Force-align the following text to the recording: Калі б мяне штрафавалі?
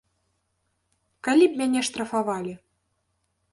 Калі 1.27 1.45
б 1.51 1.63
мяне 1.63 1.81
штрафавалі? 1.91 2.53